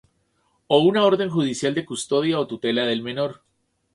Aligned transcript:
o 0.65 0.79
una 0.79 1.03
orden 1.05 1.29
judicial 1.29 1.75
de 1.75 1.85
custodia 1.85 2.39
o 2.39 2.47
tutela 2.47 2.87
del 2.87 3.03
menor. 3.03 3.43